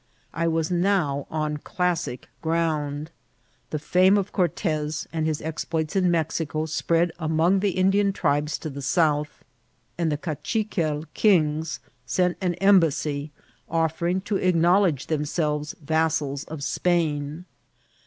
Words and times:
I 0.33 0.47
was 0.47 0.71
now 0.71 1.27
on 1.29 1.57
classic 1.57 2.27
ground. 2.41 3.11
The 3.69 3.77
fame 3.77 4.17
of 4.17 4.31
Cortez 4.31 5.07
and 5.13 5.27
his 5.27 5.43
exploits 5.43 5.95
in 5.95 6.09
Mexico 6.09 6.65
spread 6.65 7.11
among 7.19 7.59
the 7.59 7.73
Indian 7.73 8.11
tribes 8.11 8.57
to 8.57 8.71
the 8.71 8.81
south, 8.81 9.43
and 9.99 10.11
the 10.11 10.17
Eachiquel 10.17 11.05
kings 11.13 11.79
sent 12.07 12.35
an 12.41 12.55
embassy 12.55 13.31
offering 13.69 14.21
to 14.21 14.37
acknowledge 14.37 15.05
themselves 15.05 15.75
vassals 15.79 16.45
of 16.45 16.63
Spain. 16.63 17.45